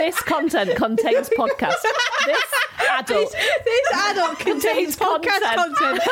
[0.00, 1.74] this content contains podcast.
[2.26, 2.44] This
[2.90, 3.32] adult
[3.64, 5.76] This adult contains podcast content.
[5.76, 6.02] content.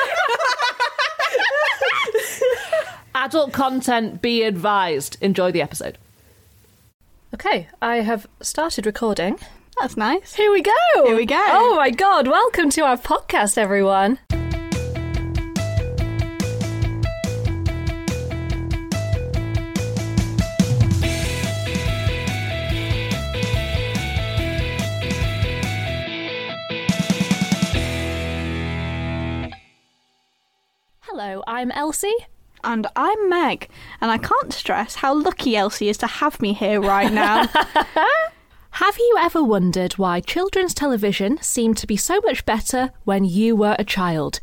[3.14, 4.21] adult content.
[4.21, 5.16] Be advised.
[5.22, 5.96] Enjoy the episode.
[7.35, 9.38] Okay, I have started recording.
[9.80, 10.34] That's nice.
[10.34, 10.72] Here we go.
[11.06, 11.36] Here we go.
[11.38, 12.26] Oh my god!
[12.26, 14.18] Welcome to our podcast, everyone.
[31.21, 32.15] Hello, I'm Elsie.
[32.63, 33.69] And I'm Meg,
[34.01, 37.49] and I can't stress how lucky Elsie is to have me here right now.
[38.71, 43.57] Have you ever wondered why children's television seemed to be so much better when you
[43.57, 44.39] were a child?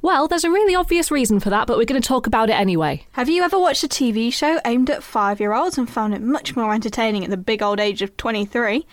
[0.00, 2.58] Well, there's a really obvious reason for that, but we're going to talk about it
[2.58, 3.06] anyway.
[3.12, 6.22] have you ever watched a TV show aimed at five year olds and found it
[6.22, 8.86] much more entertaining at the big old age of 23?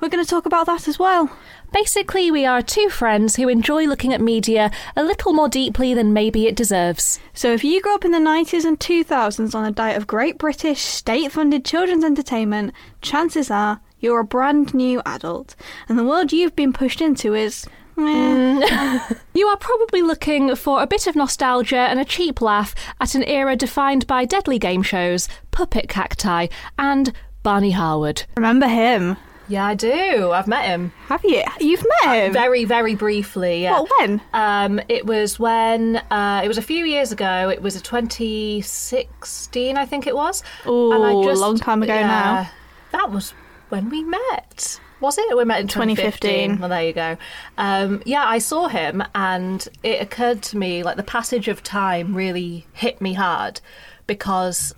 [0.00, 1.30] We're going to talk about that as well.
[1.72, 6.12] Basically, we are two friends who enjoy looking at media a little more deeply than
[6.12, 7.18] maybe it deserves.
[7.32, 10.36] So, if you grew up in the 90s and 2000s on a diet of great
[10.38, 15.56] British state funded children's entertainment, chances are you're a brand new adult,
[15.88, 17.66] and the world you've been pushed into is.
[17.98, 19.00] eh.
[19.34, 23.24] You are probably looking for a bit of nostalgia and a cheap laugh at an
[23.24, 28.24] era defined by deadly game shows, puppet cacti, and Barney Harwood.
[28.36, 29.16] Remember him?
[29.48, 30.32] Yeah, I do.
[30.32, 30.92] I've met him.
[31.06, 31.42] Have you?
[31.60, 32.32] You've met him?
[32.32, 33.62] Very, very briefly.
[33.62, 33.80] Yeah.
[33.80, 34.20] What, when?
[34.32, 37.48] Um, it was when uh, it was a few years ago.
[37.48, 40.42] It was a 2016, I think it was.
[40.66, 42.50] Ooh, a long time ago now.
[42.92, 43.34] That was
[43.68, 44.80] when we met.
[45.00, 45.36] Was it?
[45.36, 46.56] We met in 2015.
[46.56, 46.60] 2015.
[46.60, 47.16] Well, there you go.
[47.58, 52.14] Um, yeah, I saw him, and it occurred to me like the passage of time
[52.14, 53.60] really hit me hard
[54.06, 54.74] because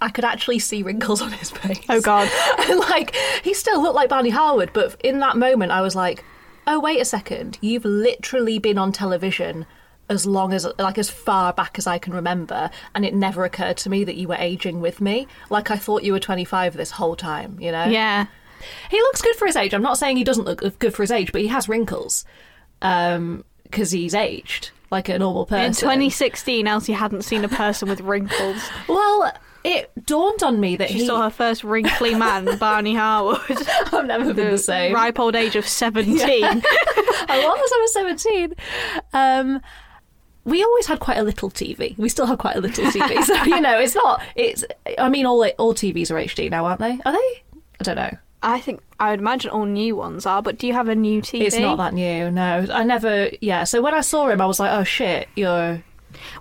[0.00, 1.84] I could actually see wrinkles on his face.
[1.88, 2.28] Oh, God.
[2.68, 6.24] And, like he still looked like Barney Harwood, but in that moment I was like,
[6.66, 9.66] "Oh wait a second, you've literally been on television
[10.08, 13.76] as long as like as far back as I can remember, and it never occurred
[13.78, 15.26] to me that you were aging with me.
[15.50, 17.84] Like I thought you were 25 this whole time, you know?
[17.84, 18.26] Yeah.
[18.90, 19.74] He looks good for his age.
[19.74, 22.24] I'm not saying he doesn't look good for his age, but he has wrinkles
[22.82, 25.66] um because he's aged like a normal person.
[25.66, 28.62] In 2016, Elsie hadn't seen a person with wrinkles.
[28.88, 29.32] Well,
[30.06, 33.40] dawned on me that She he saw her first wrinkly man, Barney Harwood,
[33.92, 34.94] I've never been the same.
[34.94, 36.18] ripe old age of 17.
[36.24, 37.72] I was.
[37.72, 38.54] I was seventeen.
[39.12, 39.60] Um,
[40.44, 41.96] we always had quite a little TV.
[41.96, 43.22] We still have quite a little TV.
[43.24, 44.22] so you know, it's not.
[44.34, 44.64] It's.
[44.98, 46.98] I mean, all all TVs are HD now, aren't they?
[47.04, 47.42] Are they?
[47.80, 48.10] I don't know.
[48.42, 51.22] I think I would imagine all new ones are, but do you have a new
[51.22, 51.42] TV?
[51.42, 52.30] It's not that new.
[52.30, 53.30] No, I never.
[53.40, 53.64] Yeah.
[53.64, 55.82] So when I saw him, I was like, oh shit, you're.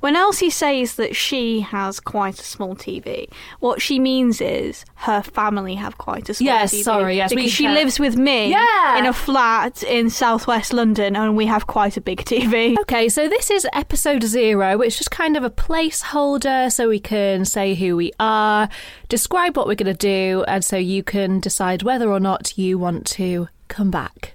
[0.01, 3.27] When Elsie says that she has quite a small TV,
[3.59, 6.83] what she means is her family have quite a small Yes, TV.
[6.83, 8.97] sorry, yes, because she lives with me Yeah.
[8.97, 12.77] in a flat in southwest London, and we have quite a big TV.
[12.81, 14.81] Okay, so this is episode zero.
[14.81, 18.69] It's just kind of a placeholder so we can say who we are,
[19.09, 22.77] describe what we're going to do, and so you can decide whether or not you
[22.77, 24.33] want to come back.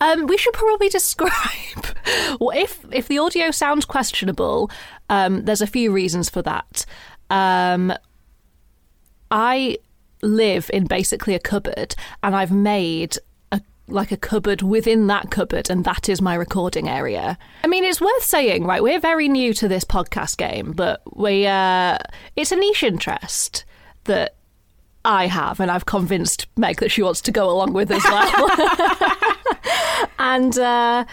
[0.00, 1.86] Um, we should probably describe
[2.40, 4.70] well, if if the audio sounds questionable.
[5.08, 6.84] Um, there's a few reasons for that.
[7.30, 7.92] Um,
[9.30, 9.78] I
[10.22, 13.16] live in basically a cupboard, and I've made
[13.52, 17.38] a like a cupboard within that cupboard, and that is my recording area.
[17.64, 18.82] I mean, it's worth saying, right?
[18.82, 21.98] We're very new to this podcast game, but we uh,
[22.36, 23.64] it's a niche interest
[24.04, 24.36] that
[25.04, 28.48] I have, and I've convinced Meg that she wants to go along with as well.
[30.18, 31.04] and uh,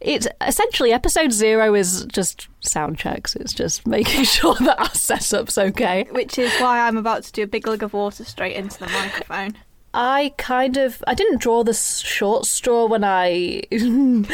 [0.00, 3.36] it's essentially episode zero is just sound checks.
[3.36, 6.06] It's just making sure that our setup's okay.
[6.10, 8.86] Which is why I'm about to do a big lug of water straight into the
[8.86, 9.56] microphone.
[9.94, 14.26] I kind of I didn't draw the short straw when I when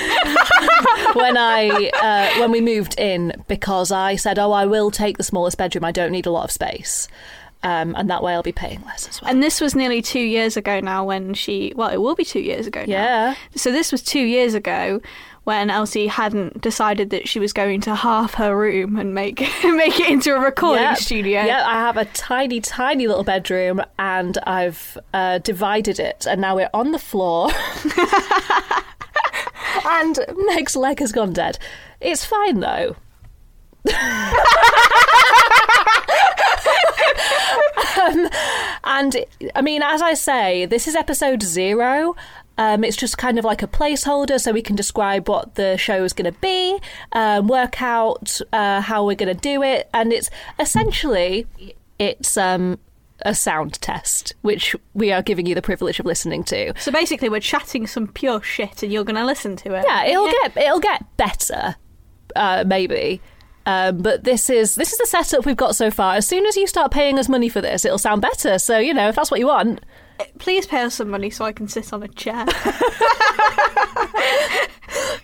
[1.38, 5.56] I uh, when we moved in because I said, "Oh, I will take the smallest
[5.56, 5.84] bedroom.
[5.84, 7.06] I don't need a lot of space."
[7.64, 9.30] Um, and that way I'll be paying less as well.
[9.30, 12.40] And this was nearly two years ago now when she, well, it will be two
[12.40, 12.86] years ago now.
[12.86, 13.34] Yeah.
[13.56, 15.00] So this was two years ago
[15.44, 19.98] when Elsie hadn't decided that she was going to half her room and make make
[19.98, 20.98] it into a recording Yep.
[20.98, 21.42] studio.
[21.42, 26.56] Yeah, I have a tiny, tiny little bedroom, and I've uh, divided it, and now
[26.56, 27.50] we're on the floor.
[29.86, 31.58] and Meg's leg has gone dead.
[32.00, 32.96] It's fine though.
[38.04, 38.28] Um,
[38.84, 39.16] and
[39.54, 42.16] I mean, as I say, this is episode zero.
[42.56, 46.04] Um, it's just kind of like a placeholder so we can describe what the show
[46.04, 46.78] is going to be,
[47.12, 50.30] um, work out uh, how we're going to do it, and it's
[50.60, 51.46] essentially
[51.98, 52.78] it's um,
[53.22, 56.72] a sound test, which we are giving you the privilege of listening to.
[56.78, 59.84] So basically, we're chatting some pure shit, and you're going to listen to it.
[59.84, 61.76] Yeah, it'll get it'll get better,
[62.36, 63.20] uh, maybe.
[63.66, 66.14] Um, but this is this is the setup we've got so far.
[66.14, 68.58] As soon as you start paying us money for this, it'll sound better.
[68.58, 69.80] So you know, if that's what you want,
[70.38, 72.46] Please pay us some money so I can sit on a chair.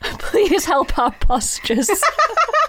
[0.18, 1.90] please help our postures.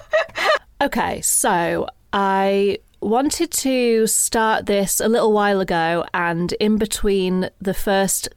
[0.82, 7.74] okay, so I wanted to start this a little while ago, and in between the
[7.74, 8.30] first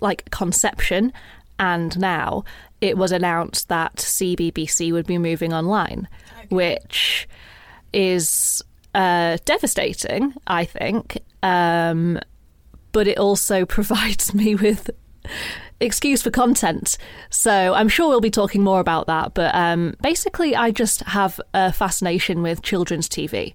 [0.00, 1.12] like conception
[1.60, 2.42] and now,
[2.80, 6.08] it was announced that CBBC would be moving online,
[6.48, 7.28] which
[7.92, 8.62] is
[8.94, 11.18] uh, devastating, I think.
[11.42, 12.18] Um,
[12.92, 14.90] but it also provides me with
[15.80, 16.96] excuse for content.
[17.28, 19.34] So I'm sure we'll be talking more about that.
[19.34, 23.52] But um, basically, I just have a fascination with children's TV.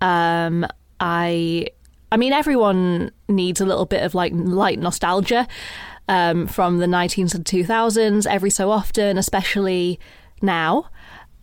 [0.00, 0.66] Um,
[1.00, 1.66] I,
[2.10, 5.46] I mean, everyone needs a little bit of like light nostalgia
[6.08, 9.98] um, from the 19s and 2000s every so often, especially
[10.42, 10.88] now.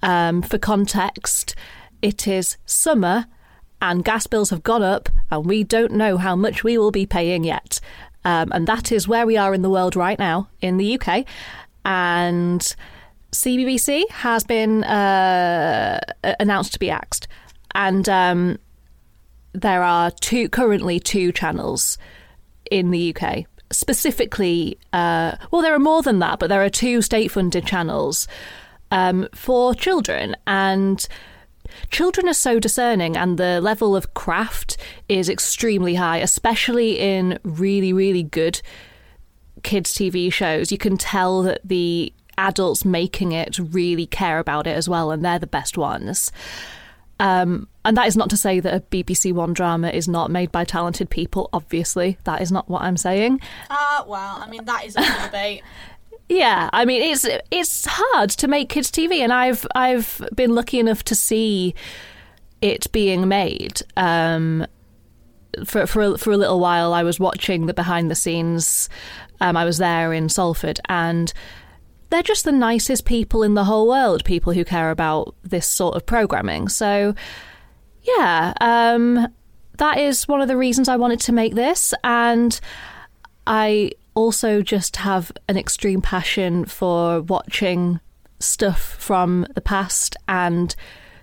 [0.02, 1.56] Um, for context,
[2.02, 3.26] it is summer
[3.82, 7.06] and gas bills have gone up, and we don't know how much we will be
[7.06, 7.80] paying yet.
[8.26, 11.26] Um, and that is where we are in the world right now in the UK.
[11.84, 12.76] And
[13.32, 16.00] CBBC has been uh,
[16.40, 17.28] announced to be axed,
[17.76, 18.58] and um,
[19.52, 21.98] there are two currently two channels
[22.72, 23.46] in the UK.
[23.74, 28.28] Specifically, uh, well, there are more than that, but there are two state-funded channels
[28.92, 31.08] um, for children, and
[31.90, 34.78] children are so discerning and the level of craft
[35.10, 38.62] is extremely high, especially in really, really good
[39.64, 40.72] kids' TV shows.
[40.72, 45.24] You can tell that the adults making it really care about it as well, and
[45.24, 46.32] they're the best ones.
[47.20, 50.52] Um, and that is not to say that a BBC One drama is not made
[50.52, 52.18] by talented people, obviously.
[52.24, 53.40] That is not what I'm saying.
[53.70, 55.64] Ah, uh, well, I mean, that is for debate.
[56.30, 60.80] Yeah, I mean it's it's hard to make kids TV, and I've I've been lucky
[60.80, 61.76] enough to see
[62.62, 63.82] it being made.
[63.98, 64.66] Um,
[65.66, 68.90] for for a, for a little while, I was watching the behind the scenes.
[69.42, 71.32] Um, I was there in Salford, and
[72.14, 74.24] they're just the nicest people in the whole world.
[74.24, 76.68] People who care about this sort of programming.
[76.68, 77.16] So,
[78.04, 79.28] yeah, um,
[79.80, 82.60] that is one of the reasons I wanted to make this, and
[83.48, 88.00] I also just have an extreme passion for watching
[88.40, 90.76] stuff from the past and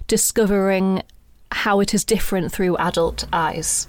[0.09, 1.05] discovering
[1.53, 3.87] how it is different through adult eyes.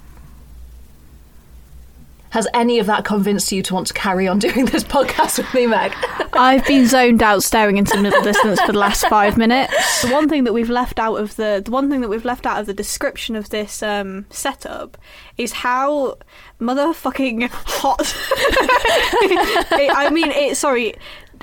[2.32, 5.52] Has any of that convinced you to want to carry on doing this podcast with
[5.52, 5.92] me, Meg?
[6.32, 10.00] I've been zoned out staring into the middle distance for the last five minutes.
[10.00, 12.46] The one thing that we've left out of the the one thing that we've left
[12.46, 14.96] out of the description of this um, setup
[15.36, 16.16] is how
[16.58, 18.00] motherfucking hot.
[19.78, 20.56] it, I mean, it.
[20.56, 20.94] Sorry,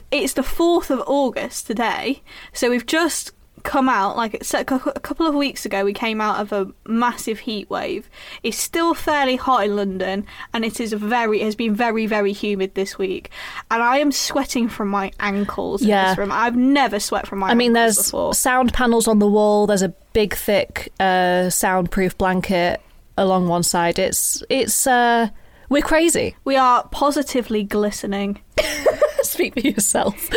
[0.09, 3.31] it's the fourth of August today, so we've just
[3.63, 7.69] come out like a couple of weeks ago we came out of a massive heat
[7.69, 8.09] wave
[8.43, 12.33] it's still fairly hot in london and it is very it has been very very
[12.33, 13.29] humid this week
[13.71, 16.01] and i am sweating from my ankles yeah.
[16.03, 18.33] in this room i've never sweat from my i mean there's before.
[18.33, 22.81] sound panels on the wall there's a big thick uh, soundproof blanket
[23.19, 23.99] along one side.
[23.99, 25.29] It's it's uh,
[25.69, 26.35] we're crazy.
[26.45, 28.41] We are positively glistening.
[29.23, 30.29] Speak for yourself.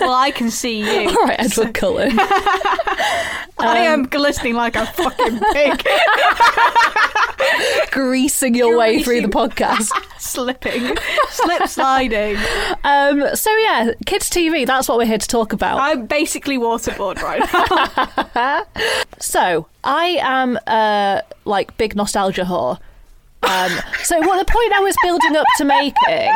[0.00, 1.08] well, I can see you.
[1.16, 1.72] All right, Edward so.
[1.72, 2.18] Cullen.
[3.58, 5.86] I am glistening like a fucking pig.
[7.90, 8.78] Greasing your Greasing.
[8.78, 9.90] way through the podcast.
[10.18, 10.96] Slipping.
[11.30, 12.36] Slip sliding.
[12.84, 15.78] Um, so, yeah, kids' TV, that's what we're here to talk about.
[15.78, 17.42] I'm basically waterboard right
[18.34, 18.64] now.
[19.18, 22.78] so, I am a like big nostalgia whore.
[23.42, 26.32] Um, so, what the point I was building up to making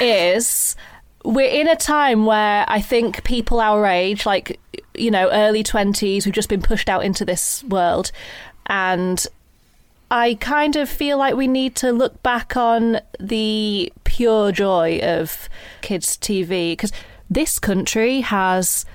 [0.00, 0.76] is
[1.24, 4.60] we're in a time where I think people our age, like,
[4.94, 8.12] you know, early 20s, who've just been pushed out into this world.
[8.66, 9.24] And
[10.10, 15.48] I kind of feel like we need to look back on the pure joy of
[15.82, 16.92] kids' TV because
[17.28, 18.86] this country has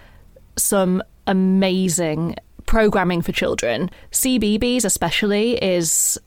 [0.55, 3.91] some amazing programming for children.
[4.11, 6.17] CBeebies, especially, is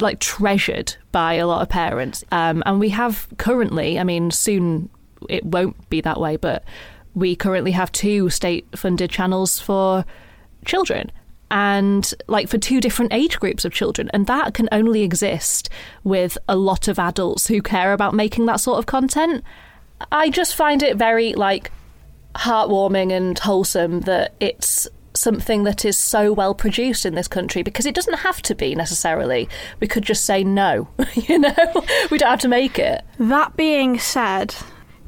[0.00, 2.22] like treasured by a lot of parents.
[2.30, 4.90] Um, and we have currently, I mean, soon
[5.28, 6.64] it won't be that way, but
[7.14, 10.04] we currently have two state funded channels for
[10.64, 11.10] children
[11.50, 15.68] and like for two different age groups of children and that can only exist
[16.04, 19.42] with a lot of adults who care about making that sort of content
[20.12, 21.72] i just find it very like
[22.36, 27.86] heartwarming and wholesome that it's something that is so well produced in this country because
[27.86, 29.48] it doesn't have to be necessarily.
[29.80, 31.84] We could just say no, you know?
[32.10, 33.04] We don't have to make it.
[33.18, 34.54] That being said,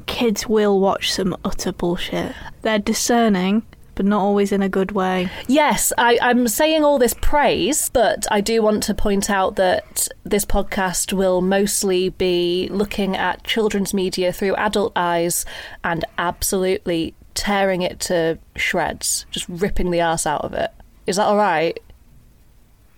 [0.05, 2.33] kids will watch some utter bullshit.
[2.61, 3.63] They're discerning,
[3.95, 5.29] but not always in a good way.
[5.47, 10.07] Yes, I, I'm saying all this praise, but I do want to point out that
[10.23, 15.45] this podcast will mostly be looking at children's media through adult eyes
[15.83, 20.71] and absolutely tearing it to shreds, just ripping the ass out of it.
[21.05, 21.77] Is that all right?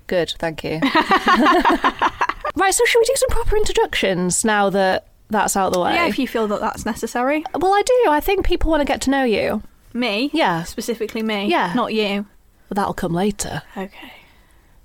[0.08, 0.80] Good, thank you.
[2.56, 5.94] right, so should we do some proper introductions now that that's out of the way?
[5.94, 7.44] Yeah, if you feel that that's necessary.
[7.54, 8.06] well, I do.
[8.10, 9.64] I think people want to get to know you.
[9.94, 10.30] Me?
[10.34, 10.64] Yeah.
[10.64, 11.48] Specifically me?
[11.48, 11.74] Yeah.
[11.74, 12.26] Not you.
[12.68, 13.62] But that'll come later.
[13.78, 14.12] Okay.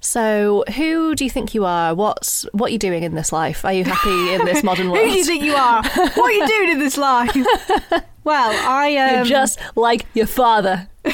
[0.02, 1.94] So, who do you think you are?
[1.94, 3.66] What's what are you doing in this life?
[3.66, 5.04] Are you happy in this modern world?
[5.04, 5.82] Who do you think you are?
[5.82, 7.34] what are you doing in this life?
[8.24, 10.88] well, I um, You're just like your father.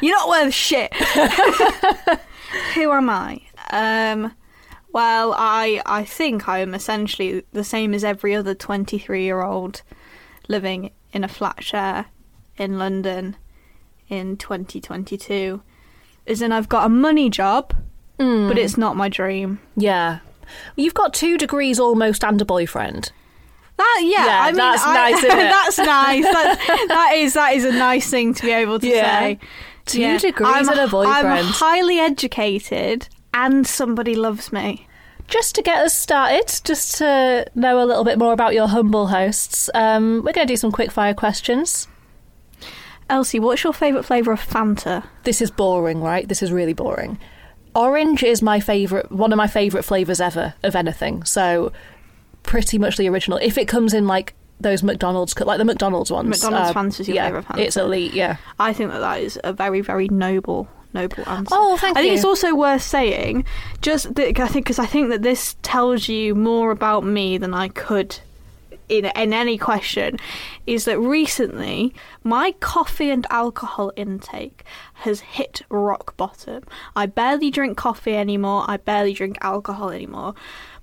[0.00, 0.94] You're not worth shit.
[2.74, 3.40] Who am I?
[3.70, 4.32] Um,
[4.92, 9.82] well, I I think I am essentially the same as every other 23 year old
[10.48, 12.06] living in a flat share
[12.56, 13.36] in London
[14.08, 15.62] in 2022.
[16.26, 17.74] Is in, I've got a money job,
[18.18, 18.52] but hmm.
[18.58, 19.60] it's not my dream.
[19.76, 20.18] Yeah.
[20.76, 23.12] You've got two degrees almost and a boyfriend.
[23.76, 26.24] That yeah, Yeah, I mean that's I- nice, that's nice.
[26.24, 29.20] That's, that is that is a nice thing to be able to Yeah.
[29.20, 29.38] say.
[29.86, 34.86] Two degrees I'm, and a I'm highly educated, and somebody loves me.
[35.26, 39.08] Just to get us started, just to know a little bit more about your humble
[39.08, 41.86] hosts, um, we're going to do some quick fire questions.
[43.10, 45.04] Elsie, what's your favourite flavour of Fanta?
[45.24, 46.28] This is boring, right?
[46.28, 47.18] This is really boring.
[47.74, 51.24] Orange is my favourite, one of my favourite flavours ever of anything.
[51.24, 51.72] So,
[52.42, 53.38] pretty much the original.
[53.42, 56.28] If it comes in like those McDonald's, like the McDonald's ones.
[56.28, 57.58] McDonald's uh, Fanta's your yeah, favourite Fanta.
[57.60, 58.36] It's elite, yeah.
[58.58, 61.54] I think that that is a very, very noble, noble answer.
[61.56, 63.44] Oh, thank I think it's also worth saying,
[63.82, 67.54] just that, I think because I think that this tells you more about me than
[67.54, 68.18] I could
[68.88, 70.18] in in any question,
[70.66, 74.64] is that recently my coffee and alcohol intake
[74.94, 76.64] has hit rock bottom.
[76.96, 78.64] I barely drink coffee anymore.
[78.66, 80.34] I barely drink alcohol anymore.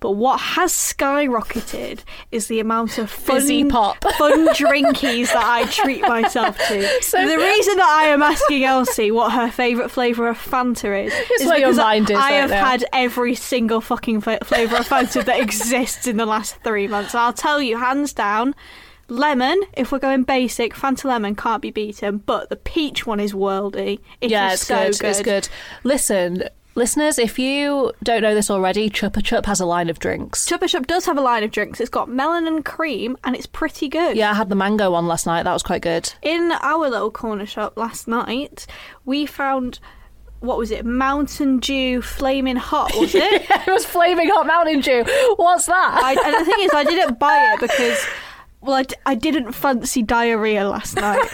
[0.05, 4.03] But what has skyrocketed is the amount of fun, Fizzy pop.
[4.19, 6.87] fun drinkies that I treat myself to.
[7.01, 11.11] So- the reason that I am asking Elsie what her favourite flavour of Fanta is
[11.11, 12.63] is where your because mind is I have now.
[12.63, 17.15] had every single fucking flavour of Fanta that exists in the last three months.
[17.15, 18.53] I'll tell you, hands down,
[19.07, 19.59] lemon.
[19.73, 22.19] If we're going basic, Fanta lemon can't be beaten.
[22.19, 24.01] But the peach one is worldy.
[24.21, 25.09] It yeah, is it's so good.
[25.09, 25.49] It's good.
[25.83, 26.43] Listen,
[26.75, 30.47] listeners, if you don't know this already, Chupa Chup has a line of drinks.
[30.47, 31.79] Chupa Chup does have a line of drinks.
[31.79, 34.15] It's got melon and cream, and it's pretty good.
[34.17, 35.43] Yeah, I had the mango one last night.
[35.43, 36.13] That was quite good.
[36.21, 38.67] In our little corner shop last night,
[39.05, 39.79] we found
[40.41, 40.85] what was it?
[40.85, 43.45] Mountain Dew Flaming Hot, was it?
[43.49, 45.03] it was flaming hot Mountain Dew.
[45.37, 45.99] What's that?
[46.03, 48.05] I, and the thing is, I didn't buy it because,
[48.61, 51.27] well, I, d- I didn't fancy diarrhea last night.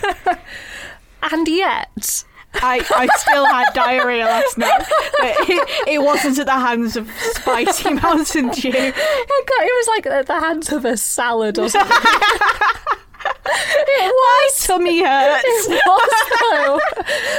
[1.32, 2.24] and yet,
[2.56, 4.78] I, I still had diarrhea last night,
[5.20, 8.70] but it, it wasn't at the hands of spicy Mountain Dew.
[8.74, 11.98] it was like at the hands of a salad or something.
[13.24, 14.68] it My was.
[14.68, 15.44] tummy hurts.
[15.46, 16.80] It was though.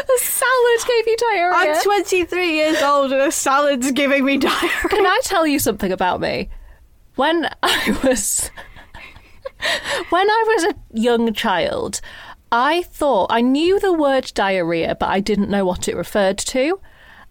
[0.07, 1.75] The salad gave you diarrhea.
[1.75, 4.88] I'm 23 years old and a salad's giving me diarrhea.
[4.88, 6.49] Can I tell you something about me?
[7.16, 8.50] When I was
[10.11, 12.00] when I was a young child,
[12.52, 16.78] I thought I knew the word diarrhea, but I didn't know what it referred to.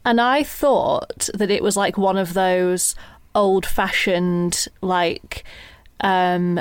[0.03, 2.95] And I thought that it was like one of those
[3.35, 5.45] old fashioned like
[6.01, 6.59] um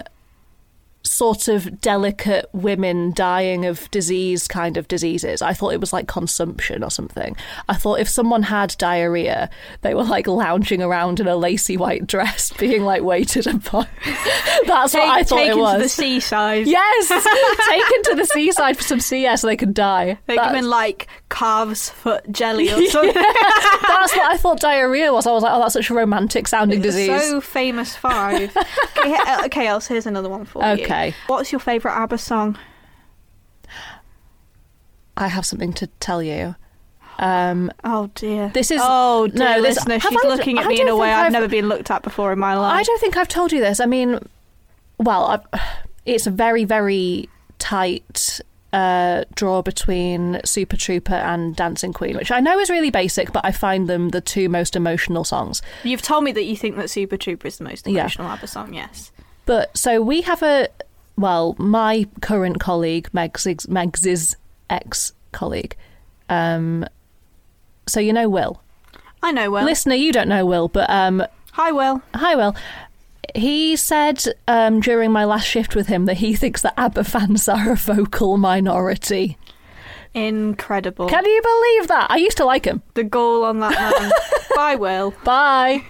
[1.03, 5.41] sort of delicate women dying of disease kind of diseases.
[5.43, 7.37] I thought it was like consumption or something.
[7.69, 9.49] I thought if someone had diarrhea,
[9.81, 13.87] they were like lounging around in a lacy white dress, being like waited upon.
[14.67, 15.73] That's what I thought it was.
[15.73, 16.67] Taken to the seaside.
[16.67, 17.09] Yes,
[17.69, 20.19] taken to the seaside for some sea air so they can die.
[20.27, 23.15] They That's- give in like calves foot jelly or something.
[24.11, 25.27] That's what I thought diarrhea was.
[25.27, 27.09] I was like, oh, that's such a romantic sounding disease.
[27.23, 28.57] So famous five.
[28.99, 30.85] okay, uh, okay, else here's another one for you.
[30.85, 31.15] Okay.
[31.27, 32.59] What's your favourite ABBA song?
[35.17, 36.55] I have something to tell you.
[37.19, 38.51] Um, Oh dear.
[38.55, 40.01] This is- oh dear, no, this- listener.
[40.01, 42.03] She's I- looking at I me in a way I've, I've- never been looked at
[42.03, 42.73] before in my life.
[42.75, 43.81] I don't think I've told you this.
[43.81, 44.19] I mean,
[44.99, 45.61] well, I,
[46.07, 48.41] it's a very, very tight
[48.73, 53.45] uh, draw between Super Trooper and Dancing Queen, which I know is really basic, but
[53.45, 55.61] I find them the two most emotional songs.
[55.85, 58.03] You've told me that you think that Super Trooper is the most Yeah.
[58.03, 58.75] emotional ABBA song.
[58.75, 59.11] Yes.
[59.47, 60.69] But so we have a
[61.17, 64.37] well, my current colleague Meg's Meg's
[64.71, 65.77] ex colleague.
[66.29, 66.87] Um,
[67.87, 68.63] so you know Will.
[69.23, 69.65] I know Will.
[69.65, 71.23] Listener, you don't know Will, but um,
[71.53, 72.01] Hi, Will.
[72.15, 72.55] hi Will.
[73.35, 77.49] He said um, during my last shift with him that he thinks that ABBA fans
[77.49, 79.37] are a vocal minority.
[80.15, 81.09] Incredible.
[81.09, 82.09] Can you believe that?
[82.11, 82.83] I used to like him.
[82.95, 84.11] the goal on that man.
[84.57, 85.15] Bye, Will.
[85.25, 85.85] Bye.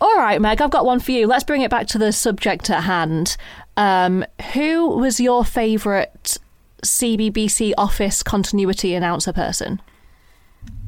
[0.00, 1.26] All right, Meg, I've got one for you.
[1.26, 3.36] Let's bring it back to the subject at hand.
[3.76, 6.36] Um, who was your favourite
[6.84, 9.80] CBBC office continuity announcer person?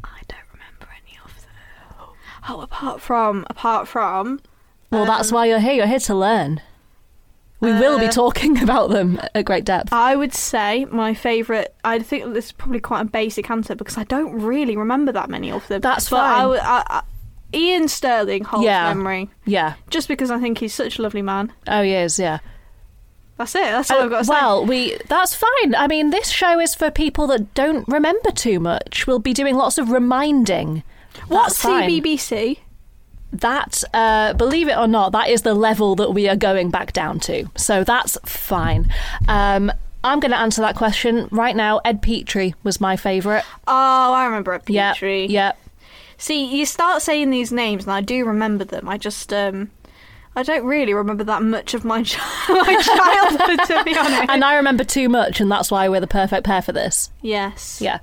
[0.04, 2.08] I don't remember any of them.
[2.49, 4.40] Oh, apart from, apart from,
[4.90, 5.73] Well, that's why you're here.
[5.73, 6.61] You're here to learn.
[7.61, 9.92] We will be Uh, talking about them at great depth.
[9.92, 11.68] I would say my favourite.
[11.85, 15.28] I think this is probably quite a basic answer because I don't really remember that
[15.28, 15.80] many of them.
[15.82, 16.49] That's but I fine.
[16.49, 17.02] would- I- I-
[17.52, 18.88] Iain Stirling holds Yeah.
[18.94, 19.75] memory Yeah.
[19.90, 21.52] just because I think he's such a lovely man.
[21.68, 22.18] Oh, he is.
[22.18, 22.38] Yeah.
[23.37, 23.62] That's it.
[23.64, 24.30] That's all Uh, I've got to say.
[24.32, 25.75] well, we that's fine.
[25.75, 29.06] I mean, this show is for people that don't remember too much.
[29.06, 30.82] We'll be doing lots of reminding.
[31.28, 31.59] What's.
[31.62, 32.59] CBBC?
[33.32, 36.92] That, uh, believe it or not, that is the level that we are going back
[36.92, 37.46] down to.
[37.56, 38.92] So that's fine.
[39.28, 39.70] Um,
[40.02, 41.80] I'm going to answer that question right now.
[41.84, 43.44] Ed Petrie was my favourite.
[43.68, 45.26] Oh, I remember Ed Petrie.
[45.26, 45.52] yeah.
[46.18, 48.88] See, you start saying these names, and I do remember them.
[48.88, 49.70] I just, um,
[50.37, 52.18] I don't really remember that much of my, ch-
[52.49, 54.28] my childhood, to be honest.
[54.30, 57.10] And I remember too much, and that's why we're the perfect pair for this.
[57.22, 57.80] yes.
[57.80, 58.00] Yeah.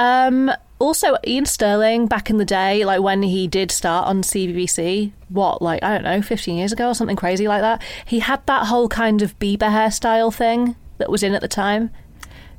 [0.00, 5.12] Um, also, Iain Stirling back in the day, like when he did start on CBBC,
[5.28, 8.44] what, like, I don't know, 15 years ago or something crazy like that, he had
[8.46, 11.90] that whole kind of Bieber hairstyle thing that was in at the time.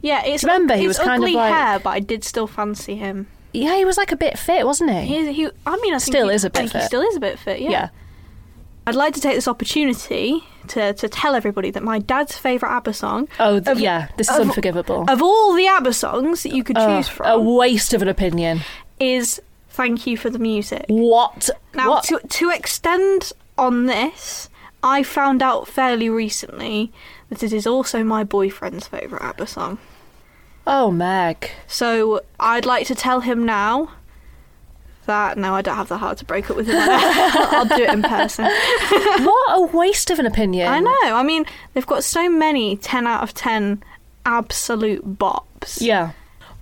[0.03, 2.95] Yeah, it's Remember, he was kind of ugly like- hair, but I did still fancy
[2.95, 3.27] him.
[3.53, 5.01] Yeah, he was like a bit fit, wasn't he?
[5.01, 7.01] He, he I mean, I think Still he, is a I bit think he still
[7.01, 7.59] is a bit fit.
[7.59, 7.69] Yeah.
[7.71, 7.89] yeah.
[8.87, 12.93] I'd like to take this opportunity to, to tell everybody that my dad's favourite ABBA
[12.93, 15.05] song, Oh, th- Of- yeah, this is of- unforgivable.
[15.07, 18.07] of all the ABBA songs that you could Oh, choose from, a waste of an
[18.07, 18.61] opinion.
[18.99, 21.49] is "Thank You for the Music." What?
[21.73, 22.03] Now, what?
[22.05, 24.49] to to extend on this,
[24.83, 26.91] I found out fairly recently
[27.29, 29.77] that it is also my boyfriend's favourite ABBA song.
[30.67, 31.49] oh, Meg.
[31.67, 33.91] So I'd like to tell him now
[35.11, 36.77] that no, I don't have the heart to break up with him.
[36.79, 38.45] I'll do it in person.
[38.45, 40.67] what a waste of an opinion.
[40.67, 41.15] I know.
[41.15, 43.83] I mean, they've got so many ten out of ten
[44.25, 45.81] absolute bops.
[45.81, 46.11] Yeah.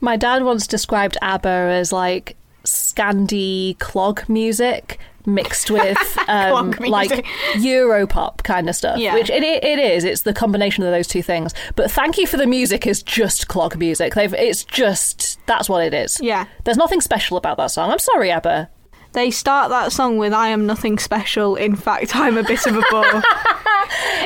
[0.02, 7.26] My dad once described ABBA as like Scandi clog music mixed with um, like.
[7.56, 8.98] Europop kind of stuff.
[8.98, 9.14] Yeah.
[9.14, 10.04] Which it, it, it is.
[10.04, 11.54] It's the combination of those two things.
[11.76, 14.16] But Thank You for the Music is just clog music.
[14.16, 16.22] They've, it's just, that's what it is.
[16.22, 16.46] Yeah.
[16.64, 17.92] There's nothing special about that song.
[17.92, 18.70] I'm sorry, ABBA.
[19.14, 22.78] They start that song with "I am nothing special." In fact, I'm a bit of
[22.78, 23.24] a bore.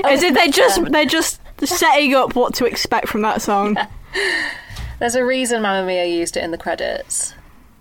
[0.04, 3.78] As if they're just they're just setting up what to expect from that song.
[5.00, 7.34] There's a reason Mamma Mia used it in the credits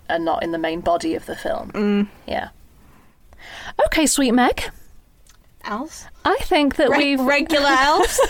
[0.09, 1.73] and not in the main body of the film.
[1.73, 2.09] Mm.
[2.27, 2.51] Yeah.
[3.87, 4.63] Okay, sweet Meg.
[5.65, 8.19] Else, I think that we've regular else.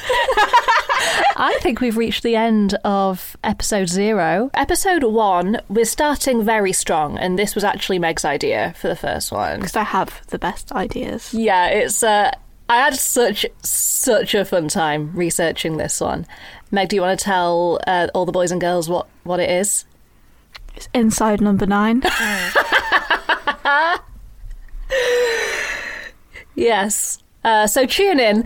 [1.37, 4.51] I think we've reached the end of episode zero.
[4.55, 9.33] Episode one, we're starting very strong, and this was actually Meg's idea for the first
[9.33, 9.61] one.
[9.61, 11.33] Because I have the best ideas.
[11.33, 12.33] Yeah, it's uh
[12.69, 16.27] I had such such a fun time researching this one.
[16.71, 19.51] Meg, do you want to tell uh, all the boys and girls what what it
[19.51, 19.85] is?
[20.75, 22.03] It's inside number nine.
[26.55, 27.22] Yes.
[27.45, 28.45] Uh, so tune in.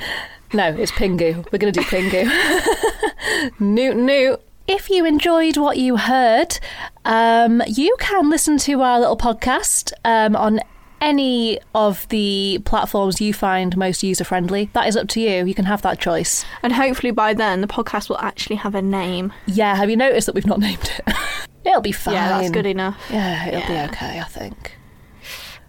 [0.53, 1.45] No, it's Pingu.
[1.53, 3.61] We're going to do Pingu.
[3.61, 4.41] Newt Newt.
[4.69, 6.59] If you enjoyed what you heard,
[7.05, 10.61] um, you can listen to our little podcast um, on
[11.01, 14.71] any of the platforms you find most user friendly.
[14.73, 15.45] That is up to you.
[15.45, 16.45] You can have that choice.
[16.63, 19.33] and hopefully by then the podcast will actually have a name.
[19.47, 21.15] Yeah, have you noticed that we've not named it?
[21.65, 22.15] it'll be fine.
[22.15, 22.99] Yeah, that's good enough.
[23.11, 23.87] Yeah, it'll Yeah.
[23.87, 24.73] be okay, I think.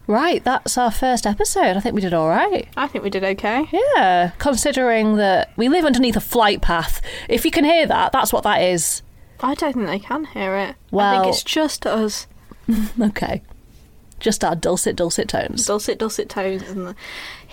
[0.07, 1.75] Right, that's our first episode.
[1.75, 2.67] I think we did all right.
[2.77, 3.67] I think we did okay.
[3.71, 7.01] Yeah, considering that we live underneath a flight path.
[7.27, 9.01] If you can hear that, that's what that is.
[9.41, 10.69] I don't think they can hear it.
[10.71, 12.27] I Well- think it's just us.
[13.01, 13.41] Okay.
[14.19, 15.65] Just our dulcet, dulcet tones.
[15.67, 16.95] Dulcet, dulcet tones and the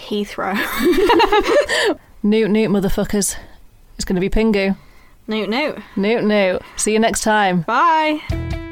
[0.08, 0.54] Heathrow.
[2.22, 3.36] Newt, newt, motherfuckers.
[3.96, 4.74] It's going to be Pingu.
[5.28, 5.78] Newt, newt.
[5.94, 6.62] Newt, newt.
[6.76, 7.62] See you next time.
[7.62, 8.63] Bye.